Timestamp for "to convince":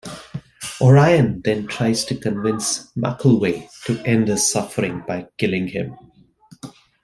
2.05-2.91